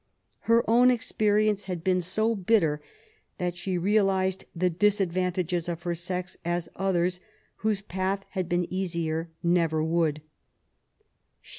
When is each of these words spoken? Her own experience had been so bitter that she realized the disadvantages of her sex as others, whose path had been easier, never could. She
Her 0.49 0.67
own 0.67 0.89
experience 0.89 1.65
had 1.65 1.83
been 1.83 2.01
so 2.01 2.33
bitter 2.33 2.81
that 3.37 3.55
she 3.55 3.77
realized 3.77 4.45
the 4.55 4.67
disadvantages 4.71 5.69
of 5.69 5.83
her 5.83 5.93
sex 5.93 6.37
as 6.43 6.69
others, 6.75 7.19
whose 7.57 7.83
path 7.83 8.25
had 8.29 8.49
been 8.49 8.65
easier, 8.73 9.29
never 9.43 9.85
could. 9.85 10.23
She 11.39 11.49